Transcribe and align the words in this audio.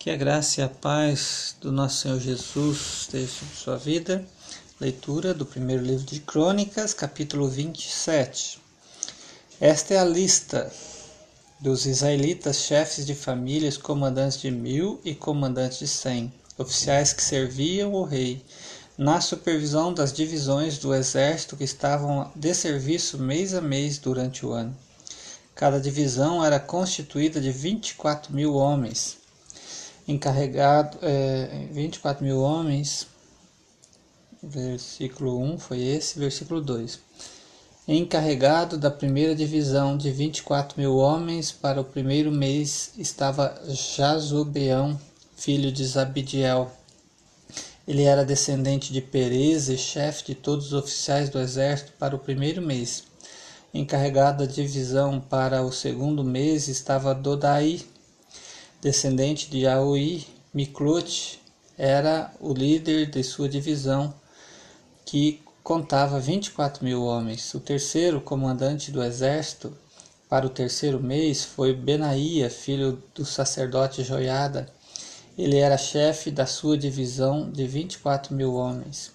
Que 0.00 0.08
a 0.08 0.16
graça 0.16 0.62
e 0.62 0.64
a 0.64 0.68
paz 0.68 1.54
do 1.60 1.70
nosso 1.70 1.98
Senhor 1.98 2.18
Jesus 2.18 3.02
esteja 3.02 3.26
sobre 3.26 3.54
sua 3.54 3.76
vida. 3.76 4.24
Leitura 4.80 5.34
do 5.34 5.44
primeiro 5.44 5.84
livro 5.84 6.06
de 6.06 6.20
Crônicas, 6.20 6.94
capítulo 6.94 7.46
27. 7.46 8.58
Esta 9.60 9.92
é 9.92 9.98
a 9.98 10.04
lista 10.06 10.72
dos 11.60 11.84
israelitas, 11.84 12.60
chefes 12.60 13.04
de 13.04 13.14
famílias, 13.14 13.76
comandantes 13.76 14.40
de 14.40 14.50
mil 14.50 14.98
e 15.04 15.14
comandantes 15.14 15.80
de 15.80 15.86
cem, 15.86 16.32
oficiais 16.56 17.12
que 17.12 17.22
serviam 17.22 17.92
o 17.92 18.02
rei, 18.02 18.42
na 18.96 19.20
supervisão 19.20 19.92
das 19.92 20.14
divisões 20.14 20.78
do 20.78 20.94
exército 20.94 21.58
que 21.58 21.64
estavam 21.64 22.32
de 22.34 22.54
serviço 22.54 23.18
mês 23.18 23.52
a 23.52 23.60
mês 23.60 23.98
durante 23.98 24.46
o 24.46 24.52
ano. 24.52 24.74
Cada 25.54 25.78
divisão 25.78 26.42
era 26.42 26.58
constituída 26.58 27.38
de 27.38 27.52
24 27.52 28.32
mil 28.32 28.54
homens 28.54 29.20
encarregado, 30.10 30.98
é, 31.02 31.68
24 31.70 32.24
mil 32.24 32.40
homens, 32.40 33.06
versículo 34.42 35.38
1 35.40 35.58
foi 35.58 35.80
esse, 35.82 36.18
versículo 36.18 36.60
2. 36.60 36.98
Encarregado 37.86 38.76
da 38.76 38.90
primeira 38.90 39.34
divisão 39.34 39.96
de 39.96 40.10
24 40.10 40.80
mil 40.80 40.96
homens 40.96 41.50
para 41.50 41.80
o 41.80 41.84
primeiro 41.84 42.30
mês 42.30 42.92
estava 42.96 43.60
Jazobeão, 43.68 45.00
filho 45.36 45.72
de 45.72 45.84
Zabidiel. 45.84 46.70
Ele 47.86 48.02
era 48.04 48.24
descendente 48.24 48.92
de 48.92 49.00
Perez 49.00 49.68
e 49.68 49.76
chefe 49.76 50.26
de 50.26 50.34
todos 50.34 50.66
os 50.66 50.72
oficiais 50.72 51.28
do 51.28 51.40
exército 51.40 51.92
para 51.98 52.14
o 52.14 52.18
primeiro 52.18 52.62
mês. 52.62 53.04
Encarregado 53.72 54.44
da 54.44 54.52
divisão 54.52 55.20
para 55.20 55.62
o 55.62 55.72
segundo 55.72 56.22
mês 56.22 56.68
estava 56.68 57.14
Dodai, 57.14 57.80
descendente 58.80 59.50
de 59.50 59.66
Aui, 59.66 60.26
Miklut 60.54 61.38
era 61.76 62.32
o 62.40 62.54
líder 62.54 63.10
de 63.10 63.22
sua 63.22 63.48
divisão, 63.48 64.14
que 65.04 65.42
contava 65.62 66.18
24 66.18 66.84
mil 66.84 67.04
homens. 67.04 67.52
O 67.52 67.60
terceiro 67.60 68.20
comandante 68.20 68.90
do 68.90 69.02
exército 69.02 69.76
para 70.28 70.46
o 70.46 70.50
terceiro 70.50 71.02
mês 71.02 71.44
foi 71.44 71.74
Benaía, 71.74 72.48
filho 72.48 73.02
do 73.14 73.24
sacerdote 73.24 74.02
Joiada. 74.02 74.72
Ele 75.36 75.58
era 75.58 75.76
chefe 75.76 76.30
da 76.30 76.46
sua 76.46 76.78
divisão 76.78 77.50
de 77.50 77.66
24 77.66 78.34
mil 78.34 78.54
homens. 78.54 79.12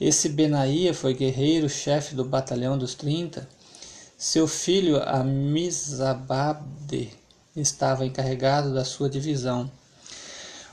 Esse 0.00 0.28
Benaía 0.28 0.94
foi 0.94 1.14
guerreiro, 1.14 1.68
chefe 1.68 2.14
do 2.14 2.24
batalhão 2.24 2.78
dos 2.78 2.94
30. 2.94 3.48
Seu 4.16 4.46
filho 4.46 5.02
Amizabade 5.02 7.10
estava 7.56 8.04
encarregado 8.04 8.74
da 8.74 8.84
sua 8.84 9.08
divisão. 9.08 9.70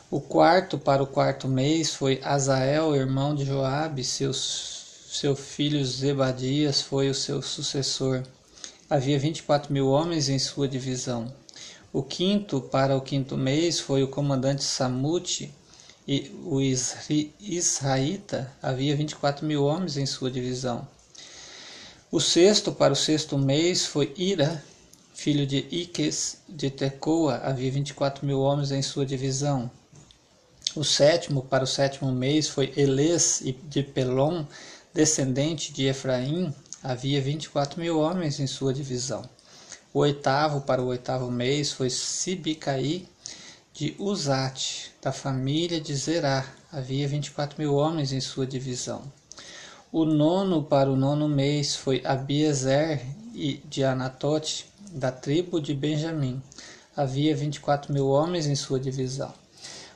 O 0.10 0.20
quarto 0.20 0.78
para 0.78 1.02
o 1.02 1.08
quarto 1.08 1.48
mês 1.48 1.94
foi 1.94 2.20
Azael, 2.24 2.96
irmão 2.96 3.34
de 3.34 3.46
Joabe, 3.46 4.04
seus, 4.04 5.08
seu 5.10 5.36
filho 5.36 5.86
Zebadias 5.86 6.82
foi 6.82 7.10
o 7.10 7.16
seu 7.16 7.42
sucessor. 7.42 8.24
Havia 8.90 9.18
vinte 9.18 9.38
e 9.40 9.44
quatro 9.44 9.72
mil 9.72 9.88
homens 9.88 10.28
em 10.28 10.38
sua 10.38 10.68
divisão. 10.68 11.32
O 11.94 12.04
quinto 12.04 12.60
para 12.60 12.96
o 12.96 13.02
quinto 13.02 13.38
mês 13.38 13.80
foi 13.80 14.04
o 14.04 14.08
comandante 14.08 14.64
Samute, 14.64 15.54
e 16.08 16.32
o 16.44 16.60
Israelita 17.40 18.52
havia 18.62 18.96
vinte 18.96 19.12
e 19.12 19.16
quatro 19.16 19.46
mil 19.46 19.64
homens 19.64 19.98
em 19.98 20.06
sua 20.06 20.32
divisão. 20.32 20.86
O 22.12 22.20
sexto 22.20 22.72
para 22.74 22.92
o 22.92 22.96
sexto 22.98 23.38
mês 23.38 23.86
foi 23.86 24.14
Ira, 24.18 24.62
filho 25.22 25.46
de 25.46 25.68
Iques 25.70 26.40
de 26.50 26.72
Tecoa, 26.72 27.42
havia 27.44 27.72
24 27.72 28.26
mil 28.26 28.40
homens 28.40 28.72
em 28.72 28.82
sua 28.82 29.06
divisão. 29.06 29.70
O 30.76 30.84
sétimo, 30.84 31.44
para 31.44 31.64
o 31.64 31.68
sétimo 31.68 32.12
mês, 32.12 32.50
foi 32.50 32.74
Eles 32.76 33.44
de 33.70 33.84
Pelon, 33.84 34.44
descendente 34.92 35.72
de 35.72 35.86
Efraim, 35.86 36.52
havia 36.82 37.22
24 37.22 37.80
mil 37.80 38.00
homens 38.00 38.40
em 38.40 38.48
sua 38.48 38.74
divisão. 38.74 39.22
O 39.94 40.00
oitavo, 40.00 40.62
para 40.62 40.82
o 40.82 40.88
oitavo 40.88 41.30
mês, 41.30 41.72
foi 41.72 41.92
Sibicaí 41.92 43.08
de 43.76 43.96
Uzate, 44.00 44.92
da 45.04 45.12
família 45.12 45.80
de 45.80 45.94
Zerá, 45.96 46.52
havia 46.72 47.08
24 47.08 47.62
mil 47.62 47.76
homens 47.76 48.12
em 48.12 48.20
sua 48.20 48.48
divisão. 48.48 49.04
O 49.92 50.04
nono, 50.04 50.64
para 50.64 50.90
o 50.90 50.96
nono 50.96 51.30
mês, 51.30 51.76
foi 51.76 52.02
Abiezer 52.04 53.06
de 53.66 53.84
Anatote, 53.84 54.71
da 54.92 55.12
tribo 55.12 55.60
de 55.60 55.74
Benjamim. 55.74 56.42
Havia 56.96 57.36
24 57.36 57.94
mil 57.94 58.08
homens 58.08 58.46
em 58.46 58.56
sua 58.56 58.80
divisão. 58.80 59.34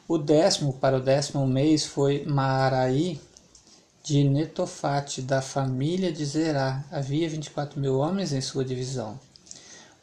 O 0.08 0.18
décimo 0.18 0.74
para 0.74 0.98
o 0.98 1.02
décimo 1.02 1.46
mês 1.46 1.86
foi 1.86 2.24
Maaraí 2.26 3.20
de 4.04 4.24
Netofate, 4.24 5.22
da 5.22 5.42
família 5.42 6.12
de 6.12 6.24
Zerá. 6.24 6.86
Havia 6.92 7.28
24 7.28 7.80
mil 7.80 7.98
homens 7.98 8.32
em 8.32 8.40
sua 8.40 8.64
divisão. 8.64 9.20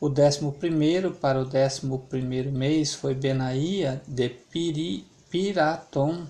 O 0.01 0.09
décimo 0.09 0.51
primeiro 0.53 1.13
para 1.13 1.41
o 1.41 1.45
décimo 1.45 2.01
primeiro 2.11 2.51
mês 2.51 2.93
foi 2.93 3.15
Benaía 3.15 4.03
de 4.09 4.29
Piri, 4.29 5.07
Piratom, 5.31 6.27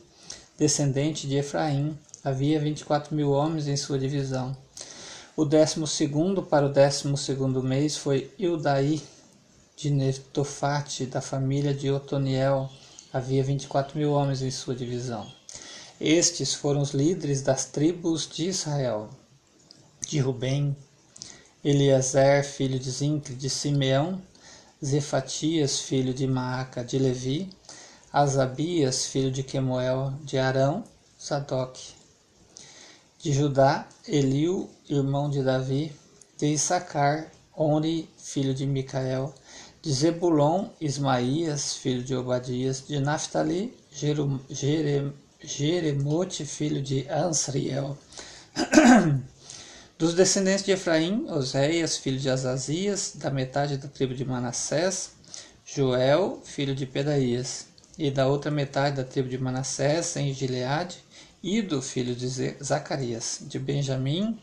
descendente 0.59 1.27
de 1.27 1.37
Efraim. 1.39 1.99
Havia 2.23 2.61
24 2.61 3.17
mil 3.17 3.31
homens 3.31 3.67
em 3.67 3.77
sua 3.77 3.99
divisão. 3.99 4.55
O 5.35 5.47
décimo 5.47 5.87
segundo 5.87 6.43
para 6.43 6.67
o 6.67 6.69
décimo 6.69 7.17
segundo 7.17 7.63
mês 7.63 7.97
foi 7.97 8.31
Ildaí 8.39 9.03
de 9.75 9.91
Netofate, 9.91 11.07
da 11.07 11.23
família 11.23 11.73
de 11.73 11.91
Otoniel. 11.91 12.71
Havia 13.11 13.43
24 13.43 13.99
mil 13.99 14.13
homens 14.13 14.43
em 14.43 14.51
sua 14.51 14.75
divisão. 14.75 15.27
Estes 15.99 16.53
foram 16.53 16.83
os 16.83 16.91
líderes 16.91 17.41
das 17.41 17.65
tribos 17.65 18.29
de 18.29 18.49
Israel. 18.49 19.09
De 20.07 20.19
Rubem, 20.19 20.77
Eliezer, 21.65 22.45
filho 22.45 22.79
de 22.79 22.91
Zincle, 22.91 23.35
de 23.35 23.49
Simeão, 23.49 24.21
Zefatias, 24.85 25.81
filho 25.81 26.13
de 26.13 26.27
Maaca, 26.27 26.85
de 26.85 26.99
Levi, 26.99 27.49
Asabias, 28.13 29.07
filho 29.07 29.31
de 29.31 29.43
Quemuel, 29.43 30.13
de 30.25 30.37
Arão, 30.37 30.85
Sadoc, 31.17 31.79
de 33.23 33.33
Judá, 33.33 33.87
Eliu, 34.09 34.69
irmão 34.89 35.31
de 35.31 35.45
Davi, 35.45 35.93
de 36.37 36.47
Issacar, 36.47 37.31
Oni, 37.55 38.09
filho 38.19 38.53
de 38.53 38.67
Micael, 38.67 39.33
de 39.81 39.93
Zebulon, 39.93 40.71
Ismaías, 40.81 41.77
filho 41.77 42.03
de 42.03 42.17
Obadias, 42.17 42.85
de 42.89 42.99
Naphtali, 42.99 43.73
Jeremote, 45.41 46.45
filho 46.45 46.83
de 46.83 47.09
Ansriel. 47.09 47.97
Dos 49.97 50.15
descendentes 50.15 50.65
de 50.65 50.73
Efraim, 50.73 51.31
Oséias, 51.31 51.97
filho 51.97 52.19
de 52.19 52.29
Azazias, 52.29 53.13
da 53.15 53.31
metade 53.31 53.77
da 53.77 53.87
tribo 53.87 54.15
de 54.15 54.25
Manassés, 54.25 55.13
Joel, 55.65 56.41
filho 56.43 56.75
de 56.75 56.87
Pedaías, 56.87 57.67
e 57.97 58.11
da 58.11 58.27
outra 58.27 58.51
metade 58.51 58.97
da 58.97 59.05
tribo 59.05 59.29
de 59.29 59.39
Manassés, 59.39 60.17
em 60.17 60.35
Gileade, 60.35 60.99
Ido, 61.43 61.83
filho 61.83 62.15
de 62.15 62.29
Zacarias, 62.63 63.41
de 63.43 63.59
Benjamim, 63.59 64.39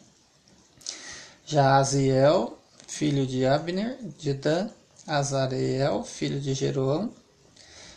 Jaaziel, 1.46 2.60
filho 2.88 3.26
de 3.26 3.46
Abner, 3.46 3.98
de 4.18 4.34
Dan, 4.34 4.70
Azareel, 5.08 6.04
filho 6.04 6.42
de 6.42 6.54
Jeroão, 6.54 7.14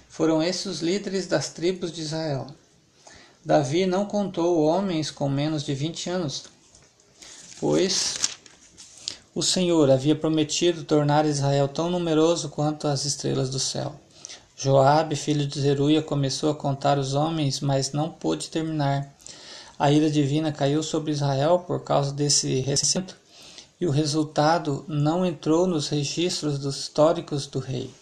foram 0.09 0.41
esses 0.41 0.67
os 0.67 0.81
líderes 0.83 1.27
das 1.27 1.49
tribos 1.49 1.91
de 1.91 2.03
Israel. 2.03 2.47
Davi 3.45 3.87
não 3.87 4.07
contou 4.07 4.63
homens 4.63 5.11
com 5.11 5.29
menos 5.29 5.65
de 5.65 5.75
vinte 5.75 6.09
anos, 6.09 6.45
pois 7.59 8.15
o 9.35 9.43
Senhor 9.43 9.91
havia 9.91 10.15
prometido 10.15 10.85
tornar 10.85 11.27
Israel 11.27 11.67
tão 11.67 11.91
numeroso 11.91 12.51
quanto 12.51 12.87
as 12.87 13.05
estrelas 13.05 13.51
do 13.51 13.59
céu. 13.59 13.99
Joabe, 14.63 15.17
filho 15.17 15.45
de 15.45 15.61
Zeruia, 15.61 16.01
começou 16.01 16.49
a 16.49 16.55
contar 16.55 16.97
os 16.97 17.15
homens, 17.15 17.59
mas 17.59 17.91
não 17.91 18.09
pôde 18.09 18.49
terminar. 18.49 19.13
A 19.77 19.91
ira 19.91 20.09
divina 20.09 20.53
caiu 20.53 20.85
sobre 20.85 21.11
Israel 21.11 21.59
por 21.67 21.83
causa 21.83 22.13
desse 22.13 22.61
recinto, 22.61 23.17
e 23.81 23.89
o 23.89 23.91
resultado 23.91 24.85
não 24.87 25.27
entrou 25.27 25.67
nos 25.67 25.89
registros 25.89 26.65
históricos 26.65 27.49
do 27.49 27.59
rei. 27.59 27.93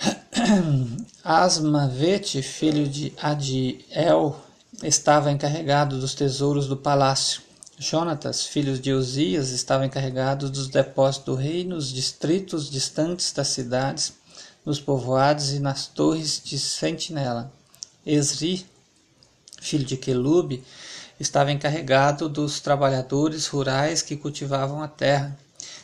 Asmavete, 1.22 2.42
filho 2.42 2.88
de 2.88 3.14
Adiel, 3.22 4.40
estava 4.82 5.30
encarregado 5.30 6.00
dos 6.00 6.16
tesouros 6.16 6.66
do 6.66 6.76
palácio. 6.76 7.42
Jonatas, 7.78 8.44
filho 8.44 8.76
de 8.76 8.92
Uzias, 8.92 9.50
estava 9.50 9.86
encarregado 9.86 10.50
dos 10.50 10.66
depósitos 10.66 11.26
do 11.26 11.34
rei 11.36 11.62
nos 11.62 11.92
distritos 11.92 12.68
distantes 12.68 13.32
das 13.32 13.46
cidades 13.46 14.20
nos 14.64 14.80
povoados 14.80 15.52
e 15.52 15.58
nas 15.58 15.86
torres 15.86 16.40
de 16.42 16.58
sentinela. 16.58 17.52
Esri, 18.04 18.66
filho 19.60 19.84
de 19.84 19.96
Quelube, 19.96 20.64
estava 21.18 21.52
encarregado 21.52 22.28
dos 22.28 22.60
trabalhadores 22.60 23.46
rurais 23.46 24.02
que 24.02 24.16
cultivavam 24.16 24.82
a 24.82 24.88
terra. 24.88 25.36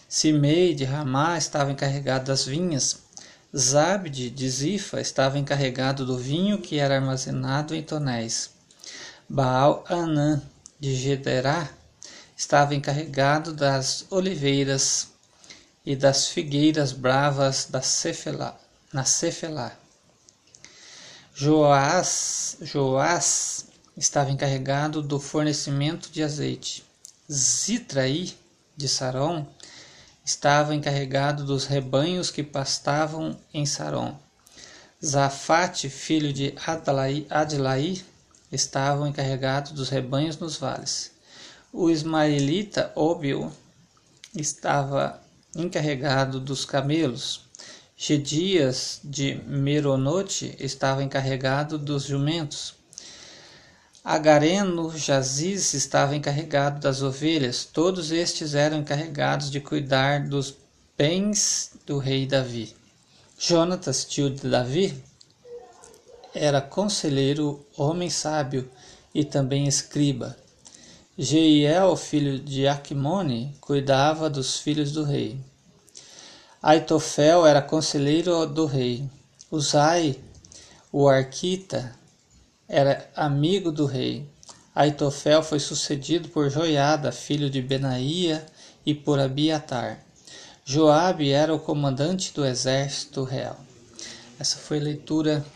Simei 0.08 0.75
de 0.75 0.84
Ramá 0.84 1.36
estava 1.38 1.70
encarregado 1.70 2.26
das 2.26 2.44
vinhas. 2.44 2.98
Zabde 3.56 4.30
de 4.30 4.48
Zifa 4.48 5.00
estava 5.00 5.38
encarregado 5.38 6.04
do 6.04 6.19
vinho 6.19 6.58
que 6.58 6.78
era 6.78 6.96
armazenado 6.96 7.74
em 7.74 7.82
tonéis. 7.82 8.50
Baal 9.28 9.84
Anã 9.88 10.42
de 10.78 10.94
Gederá 10.94 11.69
estava 12.36 12.74
encarregado 12.74 13.52
das 13.52 14.06
oliveiras 14.10 15.08
e 15.84 15.96
das 15.96 16.28
figueiras 16.28 16.92
bravas 16.92 17.66
da 17.69 17.82
Cefelá, 17.82 18.58
na 18.93 19.05
Cefelá. 19.05 19.76
Joás, 21.35 22.56
Joás 22.62 23.67
estava 23.96 24.31
encarregado 24.31 25.02
do 25.02 25.20
fornecimento 25.20 26.11
de 26.11 26.23
azeite. 26.23 26.85
Zitraí 27.31 28.37
de 28.76 28.88
Saron 28.88 29.46
estava 30.25 30.75
encarregado 30.75 31.44
dos 31.44 31.64
rebanhos 31.64 32.31
que 32.31 32.43
pastavam 32.43 33.38
em 33.52 33.64
Saron. 33.64 34.19
Zafate, 35.05 35.88
filho 35.88 36.32
de 36.32 36.55
Adlaí, 37.31 38.05
estava 38.50 39.08
encarregado 39.08 39.73
dos 39.73 39.88
rebanhos 39.88 40.38
nos 40.38 40.56
vales. 40.56 41.12
O 41.73 41.88
ismaelita 41.88 42.93
Óbio 42.96 43.52
estava 44.34 45.23
encarregado 45.55 46.41
dos 46.41 46.64
camelos. 46.64 47.47
Gedias 48.00 49.00
de 49.02 49.42
Meronote 49.44 50.54
estava 50.60 51.02
encarregado 51.02 51.76
dos 51.76 52.04
jumentos. 52.04 52.76
Agareno 54.04 54.96
Jaziz 54.96 55.74
estava 55.74 56.14
encarregado 56.14 56.78
das 56.78 57.02
ovelhas. 57.02 57.64
Todos 57.64 58.12
estes 58.12 58.54
eram 58.54 58.78
encarregados 58.78 59.50
de 59.50 59.58
cuidar 59.58 60.28
dos 60.28 60.54
bens 60.96 61.72
do 61.84 61.98
rei 61.98 62.24
Davi. 62.24 62.72
Jonatas, 63.36 64.04
tio 64.04 64.30
de 64.30 64.48
Davi, 64.48 65.02
era 66.32 66.60
conselheiro, 66.60 67.66
homem 67.76 68.08
sábio 68.08 68.70
e 69.12 69.24
também 69.24 69.66
escriba. 69.66 70.36
Jeiel, 71.18 71.96
filho 71.96 72.38
de 72.38 72.68
Acmone, 72.68 73.56
cuidava 73.60 74.30
dos 74.30 74.60
filhos 74.60 74.92
do 74.92 75.02
rei. 75.02 75.36
Aitofel 76.60 77.46
era 77.46 77.62
conselheiro 77.62 78.44
do 78.44 78.66
rei. 78.66 79.08
Uzai, 79.50 80.19
o 80.93 81.08
arquita, 81.08 81.94
era 82.69 83.08
amigo 83.14 83.70
do 83.70 83.87
rei. 83.87 84.28
Aitofel 84.75 85.43
foi 85.43 85.60
sucedido 85.60 86.28
por 86.28 86.50
Joiada, 86.50 87.12
filho 87.12 87.49
de 87.49 87.62
Benaía, 87.62 88.44
e 88.84 88.94
por 88.94 89.20
Abiatar. 89.20 90.02
Joabe 90.64 91.31
era 91.31 91.55
o 91.55 91.60
comandante 91.60 92.32
do 92.34 92.44
exército 92.44 93.22
real. 93.22 93.58
Essa 94.40 94.56
foi 94.56 94.78
a 94.78 94.82
leitura 94.82 95.46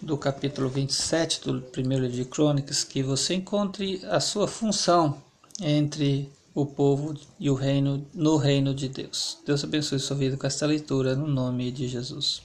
do 0.00 0.16
capítulo 0.16 0.68
27 0.68 1.40
do 1.42 1.60
primeiro 1.60 2.04
livro 2.04 2.16
de 2.16 2.24
Crônicas, 2.24 2.82
que 2.82 3.02
você 3.02 3.34
encontre 3.34 4.00
a 4.08 4.20
sua 4.20 4.48
função 4.48 5.22
entre 5.60 6.30
o 6.54 6.66
povo 6.66 7.14
e 7.38 7.50
o 7.50 7.54
reino 7.54 8.06
no 8.14 8.36
reino 8.36 8.74
de 8.74 8.88
Deus. 8.88 9.38
Deus 9.44 9.64
abençoe 9.64 9.98
sua 9.98 10.16
vida 10.16 10.36
com 10.36 10.46
esta 10.46 10.66
leitura 10.66 11.16
no 11.16 11.26
nome 11.26 11.70
de 11.70 11.88
Jesus. 11.88 12.40